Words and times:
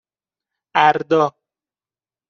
اَردا 0.77 1.25